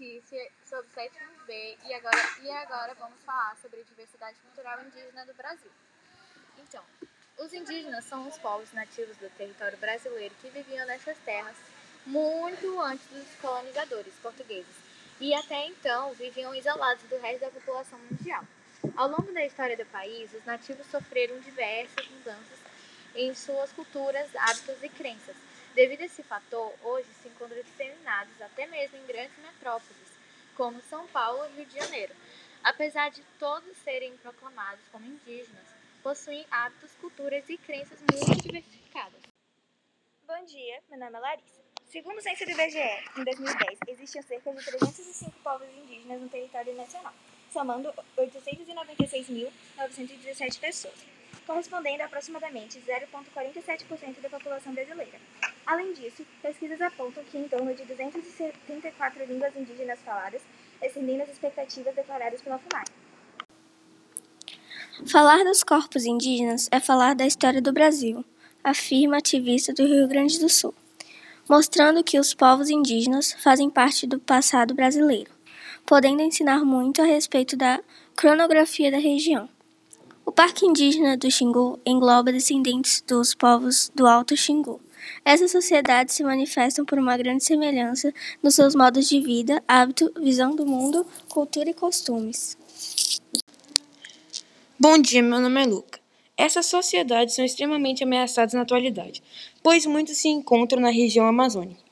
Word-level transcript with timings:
notícia 0.00 0.50
sobre 0.64 0.86
o 0.86 0.94
sétimo 0.94 1.28
B 1.46 1.76
e 1.84 1.92
agora, 1.92 2.16
e 2.42 2.50
agora 2.50 2.94
vamos 2.94 3.20
falar 3.26 3.54
sobre 3.60 3.80
a 3.80 3.84
diversidade 3.84 4.38
cultural 4.40 4.80
indígena 4.82 5.26
do 5.26 5.34
Brasil. 5.34 5.70
Então, 6.58 6.82
os 7.38 7.52
indígenas 7.52 8.06
são 8.06 8.26
os 8.26 8.38
povos 8.38 8.72
nativos 8.72 9.18
do 9.18 9.28
território 9.36 9.76
brasileiro 9.76 10.34
que 10.40 10.48
viviam 10.48 10.86
nessas 10.86 11.18
terras 11.26 11.56
muito 12.06 12.80
antes 12.80 13.06
dos 13.08 13.26
colonizadores 13.42 14.14
portugueses 14.22 14.74
e 15.20 15.34
até 15.34 15.66
então 15.66 16.14
viviam 16.14 16.54
isolados 16.54 17.04
do 17.04 17.18
resto 17.18 17.40
da 17.40 17.50
população 17.50 17.98
mundial. 17.98 18.44
Ao 18.96 19.08
longo 19.08 19.30
da 19.32 19.44
história 19.44 19.76
do 19.76 19.84
país, 19.86 20.32
os 20.32 20.44
nativos 20.46 20.86
sofreram 20.86 21.38
diversas 21.40 22.08
mudanças 22.08 22.58
em 23.14 23.34
suas 23.34 23.70
culturas, 23.72 24.34
hábitos 24.36 24.82
e 24.82 24.88
crenças. 24.88 25.36
Devido 25.74 26.00
a 26.00 26.06
esse 26.06 26.22
fator, 26.22 26.72
hoje 26.82 27.08
se 27.22 27.28
até 27.28 27.79
mesmo 28.70 28.96
em 28.96 29.06
grandes 29.06 29.36
metrópoles, 29.38 30.08
como 30.56 30.80
São 30.82 31.06
Paulo 31.08 31.44
e 31.46 31.56
Rio 31.56 31.66
de 31.66 31.78
Janeiro. 31.78 32.14
Apesar 32.62 33.10
de 33.10 33.22
todos 33.38 33.76
serem 33.78 34.16
proclamados 34.18 34.84
como 34.92 35.06
indígenas, 35.06 35.66
possuem 36.02 36.46
hábitos, 36.50 36.92
culturas 37.00 37.48
e 37.48 37.56
crenças 37.58 37.98
muito 38.00 38.42
diversificadas. 38.42 39.22
Bom 40.26 40.44
dia, 40.44 40.82
meu 40.88 40.98
nome 40.98 41.16
é 41.16 41.20
Larissa. 41.20 41.60
Segundo 41.86 42.18
o 42.18 42.22
censo 42.22 42.44
do 42.44 42.50
IBGE, 42.52 42.78
em 43.18 43.24
2010, 43.24 43.78
existiam 43.88 44.22
cerca 44.22 44.52
de 44.52 44.64
305 44.64 45.32
povos 45.40 45.68
indígenas 45.68 46.20
no 46.20 46.28
território 46.28 46.76
nacional, 46.76 47.12
somando 47.52 47.92
896.917 48.16 50.60
pessoas, 50.60 51.04
correspondendo 51.50 52.02
a 52.02 52.06
aproximadamente 52.06 52.78
0,47% 52.78 54.20
da 54.22 54.30
população 54.30 54.72
brasileira. 54.72 55.18
Além 55.66 55.92
disso, 55.94 56.24
pesquisas 56.40 56.80
apontam 56.80 57.24
que 57.24 57.36
em 57.36 57.48
torno 57.48 57.74
de 57.74 57.84
274 57.86 59.24
línguas 59.24 59.56
indígenas 59.56 59.98
faladas, 60.04 60.42
excedendo 60.80 61.24
as 61.24 61.28
expectativas 61.28 61.92
declaradas 61.92 62.40
pela 62.40 62.56
FUNAI. 62.56 62.84
Falar 65.10 65.42
dos 65.42 65.64
corpos 65.64 66.04
indígenas 66.04 66.68
é 66.70 66.78
falar 66.78 67.16
da 67.16 67.26
história 67.26 67.60
do 67.60 67.72
Brasil, 67.72 68.24
afirma 68.62 69.18
ativista 69.18 69.72
do 69.72 69.84
Rio 69.84 70.06
Grande 70.06 70.38
do 70.38 70.48
Sul, 70.48 70.72
mostrando 71.48 72.04
que 72.04 72.20
os 72.20 72.32
povos 72.32 72.70
indígenas 72.70 73.32
fazem 73.32 73.68
parte 73.68 74.06
do 74.06 74.20
passado 74.20 74.72
brasileiro, 74.72 75.32
podendo 75.84 76.22
ensinar 76.22 76.64
muito 76.64 77.02
a 77.02 77.06
respeito 77.06 77.56
da 77.56 77.80
cronografia 78.14 78.88
da 78.88 78.98
região. 78.98 79.48
O 80.30 80.32
Parque 80.32 80.64
Indígena 80.64 81.16
do 81.16 81.28
Xingu 81.28 81.80
engloba 81.84 82.30
descendentes 82.30 83.02
dos 83.04 83.34
povos 83.34 83.90
do 83.96 84.06
Alto 84.06 84.36
Xingu. 84.36 84.80
Essas 85.24 85.50
sociedades 85.50 86.14
se 86.14 86.22
manifestam 86.22 86.84
por 86.84 87.00
uma 87.00 87.16
grande 87.16 87.42
semelhança 87.42 88.14
nos 88.40 88.54
seus 88.54 88.76
modos 88.76 89.08
de 89.08 89.20
vida, 89.20 89.60
hábito, 89.66 90.12
visão 90.22 90.54
do 90.54 90.64
mundo, 90.64 91.04
cultura 91.28 91.70
e 91.70 91.74
costumes. 91.74 92.56
Bom 94.78 94.98
dia, 94.98 95.20
meu 95.20 95.40
nome 95.40 95.64
é 95.64 95.66
Luca. 95.66 95.98
Essas 96.36 96.66
sociedades 96.66 97.34
são 97.34 97.44
extremamente 97.44 98.04
ameaçadas 98.04 98.54
na 98.54 98.62
atualidade, 98.62 99.24
pois 99.64 99.84
muitos 99.84 100.18
se 100.18 100.28
encontram 100.28 100.80
na 100.80 100.90
região 100.90 101.26
amazônica, 101.26 101.82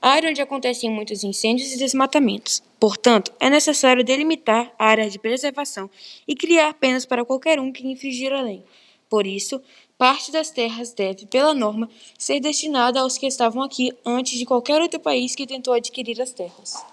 área 0.00 0.30
onde 0.30 0.40
acontecem 0.42 0.90
muitos 0.90 1.24
incêndios 1.24 1.72
e 1.72 1.78
desmatamentos. 1.78 2.62
Portanto, 2.78 3.32
é 3.40 3.48
necessário 3.48 4.04
delimitar 4.04 4.72
a 4.78 4.86
área 4.86 5.08
de 5.08 5.18
preservação 5.18 5.90
e 6.26 6.34
criar 6.34 6.74
penas 6.74 7.06
para 7.06 7.24
qualquer 7.24 7.58
um 7.58 7.72
que 7.72 7.86
infringir 7.86 8.32
a 8.32 8.42
lei. 8.42 8.62
Por 9.08 9.26
isso, 9.26 9.60
parte 9.96 10.30
das 10.32 10.50
terras 10.50 10.92
deve, 10.92 11.26
pela 11.26 11.54
norma, 11.54 11.88
ser 12.18 12.40
destinada 12.40 13.00
aos 13.00 13.16
que 13.16 13.26
estavam 13.26 13.62
aqui 13.62 13.92
antes 14.04 14.38
de 14.38 14.44
qualquer 14.44 14.80
outro 14.80 15.00
país 15.00 15.34
que 15.34 15.46
tentou 15.46 15.72
adquirir 15.72 16.20
as 16.20 16.32
terras. 16.32 16.84